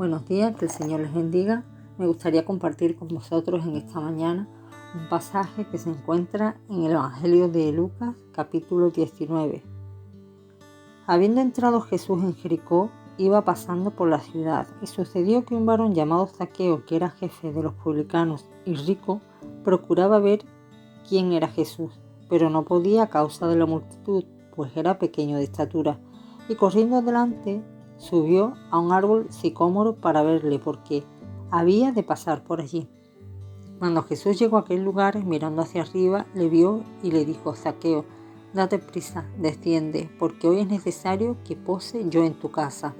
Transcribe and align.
Buenos 0.00 0.24
días, 0.24 0.56
que 0.56 0.64
el 0.64 0.70
Señor 0.70 1.00
les 1.00 1.12
bendiga. 1.12 1.62
Me 1.98 2.06
gustaría 2.06 2.46
compartir 2.46 2.96
con 2.96 3.08
vosotros 3.08 3.66
en 3.66 3.76
esta 3.76 4.00
mañana 4.00 4.48
un 4.94 5.10
pasaje 5.10 5.66
que 5.66 5.76
se 5.76 5.90
encuentra 5.90 6.56
en 6.70 6.84
el 6.84 6.92
Evangelio 6.92 7.50
de 7.50 7.70
Lucas, 7.70 8.16
capítulo 8.32 8.88
19. 8.88 9.62
Habiendo 11.06 11.42
entrado 11.42 11.82
Jesús 11.82 12.22
en 12.22 12.34
Jericó, 12.34 12.88
iba 13.18 13.44
pasando 13.44 13.90
por 13.90 14.08
la 14.08 14.20
ciudad, 14.20 14.66
y 14.80 14.86
sucedió 14.86 15.44
que 15.44 15.54
un 15.54 15.66
varón 15.66 15.94
llamado 15.94 16.28
Zaqueo, 16.28 16.86
que 16.86 16.96
era 16.96 17.10
jefe 17.10 17.52
de 17.52 17.62
los 17.62 17.74
publicanos 17.74 18.46
y 18.64 18.76
rico, 18.76 19.20
procuraba 19.64 20.18
ver 20.18 20.46
quién 21.06 21.34
era 21.34 21.48
Jesús, 21.48 21.92
pero 22.30 22.48
no 22.48 22.64
podía 22.64 23.02
a 23.02 23.10
causa 23.10 23.48
de 23.48 23.56
la 23.56 23.66
multitud, 23.66 24.24
pues 24.56 24.74
era 24.78 24.98
pequeño 24.98 25.36
de 25.36 25.44
estatura, 25.44 26.00
y 26.48 26.54
corriendo 26.54 26.96
adelante 26.96 27.62
subió 28.00 28.54
a 28.70 28.78
un 28.78 28.92
árbol 28.92 29.26
sicómoro 29.30 29.94
para 29.94 30.22
verle, 30.22 30.58
porque 30.58 31.04
había 31.50 31.92
de 31.92 32.02
pasar 32.02 32.42
por 32.42 32.60
allí. 32.60 32.88
Cuando 33.78 34.02
Jesús 34.02 34.38
llegó 34.38 34.56
a 34.56 34.60
aquel 34.60 34.82
lugar, 34.82 35.22
mirando 35.24 35.62
hacia 35.62 35.82
arriba, 35.82 36.26
le 36.34 36.48
vio 36.48 36.82
y 37.02 37.12
le 37.12 37.24
dijo, 37.24 37.54
Zaqueo, 37.54 38.04
date 38.54 38.78
prisa, 38.78 39.26
desciende, 39.38 40.10
porque 40.18 40.48
hoy 40.48 40.60
es 40.60 40.68
necesario 40.68 41.36
que 41.44 41.56
pose 41.56 42.08
yo 42.08 42.24
en 42.24 42.34
tu 42.34 42.50
casa. 42.50 42.94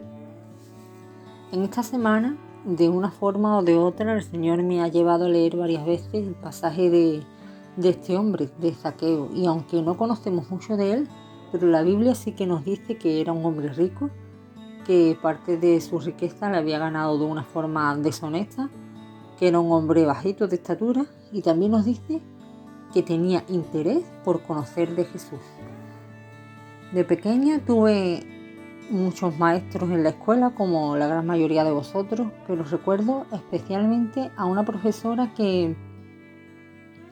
En 1.53 1.63
esta 1.63 1.83
semana, 1.83 2.37
de 2.65 2.89
una 2.89 3.11
forma 3.11 3.59
o 3.59 3.63
de 3.63 3.77
otra, 3.77 4.15
el 4.15 4.23
Señor 4.23 4.63
me 4.63 4.83
ha 4.83 4.89
llevado 4.89 5.27
a 5.27 5.29
leer 5.29 5.57
varias 5.57 5.85
veces 5.87 6.27
el 6.27 6.35
pasaje 6.35 6.91
de, 6.91 7.23
de 7.77 7.89
este 7.89 8.17
hombre, 8.17 8.51
de 8.59 8.73
Zaqueo, 8.73 9.31
y 9.35 9.47
aunque 9.47 9.83
no 9.83 9.97
conocemos 9.97 10.51
mucho 10.51 10.77
de 10.77 10.93
él, 10.93 11.09
pero 11.53 11.67
la 11.69 11.83
Biblia 11.83 12.15
sí 12.15 12.33
que 12.33 12.47
nos 12.47 12.65
dice 12.65 12.97
que 12.99 13.21
era 13.21 13.33
un 13.33 13.45
hombre 13.45 13.71
rico, 13.71 14.11
que 14.87 15.17
parte 15.21 15.57
de 15.57 15.81
su 15.81 15.99
riqueza 15.99 16.51
la 16.51 16.59
había 16.59 16.79
ganado 16.79 17.19
de 17.19 17.25
una 17.25 17.45
forma 17.45 17.95
deshonesta, 17.97 18.71
que 19.39 19.49
era 19.49 19.61
un 19.61 19.73
hombre 19.73 20.05
bajito 20.05 20.49
de 20.49 20.57
estatura 20.57 21.07
y 21.33 21.43
también 21.43 21.73
nos 21.73 21.85
dice 21.85 22.21
que 22.93 23.03
tenía 23.03 23.45
interés 23.49 24.03
por 24.25 24.43
conocer 24.43 24.95
de 24.95 25.05
Jesús. 25.05 25.41
De 26.93 27.05
pequeña 27.05 27.61
tuve 27.65 28.27
muchos 28.91 29.39
maestros 29.39 29.91
en 29.91 30.03
la 30.03 30.11
escuela, 30.11 30.51
como 30.51 30.97
la 30.97 31.07
gran 31.07 31.27
mayoría 31.27 31.65
de 31.65 31.71
vosotros, 31.71 32.29
pero 32.47 32.65
recuerdo 32.65 33.27
especialmente 33.33 34.31
a 34.37 34.45
una 34.45 34.65
profesora 34.65 35.33
que 35.35 35.77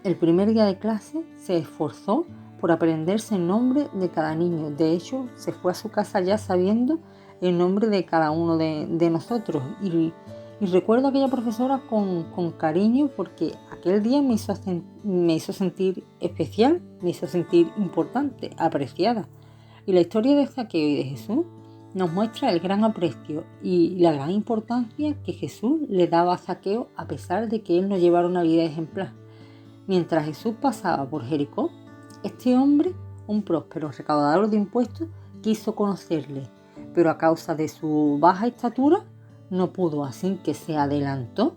el 0.04 0.16
primer 0.16 0.52
día 0.52 0.64
de 0.64 0.78
clase 0.78 1.22
se 1.36 1.58
esforzó 1.58 2.26
por 2.60 2.72
aprenderse 2.72 3.36
el 3.36 3.46
nombre 3.46 3.88
de 3.94 4.08
cada 4.08 4.34
niño. 4.34 4.70
De 4.70 4.92
hecho, 4.92 5.28
se 5.36 5.52
fue 5.52 5.72
a 5.72 5.74
su 5.74 5.90
casa 5.90 6.20
ya 6.20 6.38
sabiendo 6.38 6.98
el 7.40 7.56
nombre 7.56 7.88
de 7.88 8.04
cada 8.04 8.30
uno 8.30 8.56
de, 8.56 9.10
nosotros. 9.10 9.62
Y, 9.82 10.12
recuerdo 10.60 11.08
aquella 11.08 11.28
profesora 11.28 11.82
con, 11.88 12.52
cariño 12.52 13.10
porque 13.16 13.54
aquel 13.70 14.02
día 14.02 14.20
me 14.22 14.34
hizo, 14.34 14.54
me 15.04 15.34
hizo 15.34 15.52
sentir 15.52 16.04
especial, 16.20 16.82
me 17.00 17.10
hizo 17.10 17.26
sentir 17.26 17.70
importante, 17.76 18.50
apreciada. 18.58 19.28
Y 19.86 19.92
la 19.92 20.00
historia 20.00 20.36
de 20.36 20.46
Zaqueo 20.46 20.88
y 20.88 20.96
de 20.96 21.04
Jesús 21.04 21.46
nos 21.94 22.12
muestra 22.12 22.50
el 22.50 22.60
gran 22.60 22.84
aprecio 22.84 23.44
y 23.62 23.96
la 23.96 24.12
gran 24.12 24.30
importancia 24.30 25.16
que 25.22 25.32
Jesús 25.32 25.80
le 25.88 26.06
daba 26.06 26.34
a 26.34 26.38
Zaqueo 26.38 26.88
a 26.96 27.06
pesar 27.06 27.48
de 27.48 27.62
que 27.62 27.78
él 27.78 27.88
no 27.88 27.96
llevara 27.96 28.26
una 28.26 28.42
vida 28.42 28.64
ejemplar. 28.64 29.12
Mientras 29.86 30.26
Jesús 30.26 30.54
pasaba 30.60 31.08
por 31.08 31.24
Jericó, 31.24 31.70
este 32.22 32.56
hombre, 32.56 32.94
un 33.26 33.42
próspero 33.42 33.90
recaudador 33.90 34.50
de 34.50 34.56
impuestos, 34.56 35.08
quiso 35.40 35.74
conocerle, 35.74 36.42
pero 36.98 37.10
a 37.10 37.16
causa 37.16 37.54
de 37.54 37.68
su 37.68 38.18
baja 38.20 38.48
estatura 38.48 39.04
no 39.50 39.72
pudo, 39.72 40.04
así 40.04 40.40
que 40.42 40.52
se 40.52 40.76
adelantó 40.76 41.54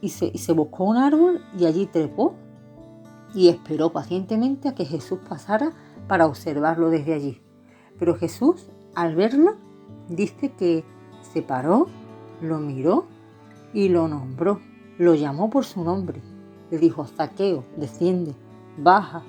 y 0.00 0.10
se, 0.10 0.52
buscó 0.52 0.84
un 0.84 0.96
árbol 0.96 1.40
y 1.58 1.66
allí 1.66 1.86
trepó 1.86 2.36
y 3.34 3.48
esperó 3.48 3.90
pacientemente 3.90 4.68
a 4.68 4.76
que 4.76 4.84
Jesús 4.84 5.18
pasara 5.28 5.72
para 6.06 6.26
observarlo 6.26 6.88
desde 6.88 7.14
allí. 7.14 7.42
Pero 7.98 8.14
Jesús, 8.14 8.70
al 8.94 9.16
verlo, 9.16 9.56
dice 10.08 10.52
que 10.52 10.84
se 11.20 11.42
paró, 11.42 11.88
lo 12.40 12.60
miró 12.60 13.06
y 13.74 13.88
lo 13.88 14.06
nombró, 14.06 14.60
lo 14.98 15.16
llamó 15.16 15.50
por 15.50 15.64
su 15.64 15.82
nombre. 15.82 16.22
Le 16.70 16.78
dijo, 16.78 17.04
Zaqueo, 17.06 17.64
desciende, 17.76 18.36
baja, 18.76 19.24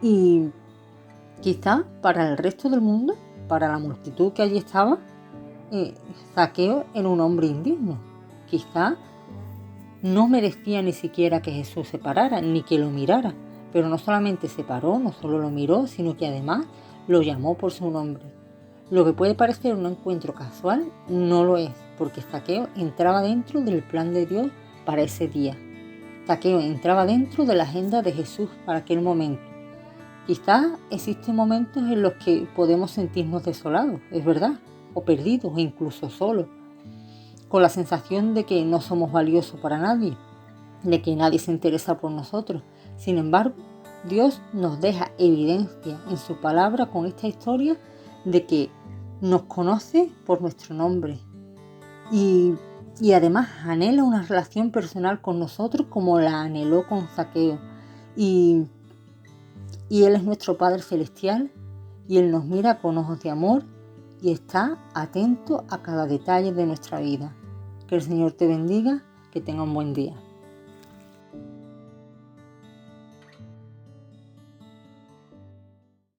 y 0.00 0.48
quizá 1.42 1.84
para 2.00 2.30
el 2.30 2.38
resto 2.38 2.70
del 2.70 2.80
mundo, 2.80 3.14
para 3.48 3.68
la 3.68 3.78
multitud 3.78 4.32
que 4.32 4.42
allí 4.42 4.58
estaba, 4.58 4.98
eh, 5.72 5.94
Zaqueo 6.34 6.84
era 6.94 7.08
un 7.08 7.20
hombre 7.20 7.46
indigno. 7.46 7.98
Quizá 8.46 8.96
no 10.02 10.28
merecía 10.28 10.82
ni 10.82 10.92
siquiera 10.92 11.42
que 11.42 11.50
Jesús 11.50 11.88
se 11.88 11.98
parara, 11.98 12.40
ni 12.40 12.62
que 12.62 12.78
lo 12.78 12.90
mirara. 12.90 13.34
Pero 13.72 13.88
no 13.88 13.98
solamente 13.98 14.48
se 14.48 14.62
paró, 14.62 14.98
no 14.98 15.12
solo 15.12 15.38
lo 15.38 15.50
miró, 15.50 15.86
sino 15.86 16.16
que 16.16 16.26
además 16.26 16.66
lo 17.06 17.22
llamó 17.22 17.54
por 17.54 17.72
su 17.72 17.90
nombre. 17.90 18.22
Lo 18.90 19.04
que 19.04 19.12
puede 19.12 19.34
parecer 19.34 19.74
un 19.74 19.84
encuentro 19.86 20.32
casual 20.34 20.90
no 21.08 21.44
lo 21.44 21.58
es, 21.58 21.72
porque 21.98 22.22
Zaqueo 22.22 22.68
entraba 22.76 23.20
dentro 23.20 23.60
del 23.60 23.82
plan 23.82 24.14
de 24.14 24.24
Dios 24.24 24.48
para 24.86 25.02
ese 25.02 25.28
día. 25.28 25.58
Zaqueo 26.26 26.60
entraba 26.60 27.04
dentro 27.04 27.44
de 27.44 27.54
la 27.54 27.64
agenda 27.64 28.00
de 28.00 28.12
Jesús 28.12 28.48
para 28.64 28.78
aquel 28.78 29.02
momento. 29.02 29.42
Quizás 30.28 30.66
existen 30.90 31.34
momentos 31.34 31.82
en 31.84 32.02
los 32.02 32.12
que 32.22 32.46
podemos 32.54 32.90
sentirnos 32.90 33.44
desolados, 33.44 33.98
es 34.10 34.22
verdad, 34.22 34.60
o 34.92 35.02
perdidos 35.02 35.56
e 35.56 35.62
incluso 35.62 36.10
solos, 36.10 36.48
con 37.48 37.62
la 37.62 37.70
sensación 37.70 38.34
de 38.34 38.44
que 38.44 38.62
no 38.66 38.82
somos 38.82 39.10
valiosos 39.10 39.58
para 39.58 39.78
nadie, 39.78 40.18
de 40.82 41.00
que 41.00 41.16
nadie 41.16 41.38
se 41.38 41.50
interesa 41.50 41.98
por 41.98 42.10
nosotros. 42.10 42.62
Sin 42.98 43.16
embargo, 43.16 43.54
Dios 44.06 44.42
nos 44.52 44.82
deja 44.82 45.12
evidencia 45.16 45.98
en 46.10 46.18
su 46.18 46.38
palabra 46.42 46.90
con 46.90 47.06
esta 47.06 47.26
historia 47.26 47.78
de 48.26 48.44
que 48.44 48.70
nos 49.22 49.44
conoce 49.44 50.12
por 50.26 50.42
nuestro 50.42 50.74
nombre 50.74 51.20
y, 52.12 52.52
y 53.00 53.14
además 53.14 53.48
anhela 53.64 54.04
una 54.04 54.24
relación 54.24 54.72
personal 54.72 55.22
con 55.22 55.38
nosotros 55.38 55.86
como 55.88 56.20
la 56.20 56.42
anheló 56.42 56.86
con 56.86 57.08
Zaqueo. 57.08 57.58
Y 58.14 58.66
y 59.88 60.04
Él 60.04 60.16
es 60.16 60.24
nuestro 60.24 60.58
Padre 60.58 60.82
Celestial 60.82 61.50
y 62.06 62.18
Él 62.18 62.30
nos 62.30 62.44
mira 62.44 62.80
con 62.80 62.98
ojos 62.98 63.20
de 63.22 63.30
amor 63.30 63.64
y 64.20 64.32
está 64.32 64.78
atento 64.94 65.64
a 65.68 65.82
cada 65.82 66.06
detalle 66.06 66.52
de 66.52 66.66
nuestra 66.66 67.00
vida. 67.00 67.34
Que 67.86 67.94
el 67.94 68.02
Señor 68.02 68.32
te 68.32 68.46
bendiga, 68.46 69.04
que 69.30 69.40
tenga 69.40 69.62
un 69.62 69.74
buen 69.74 69.94
día. 69.94 70.14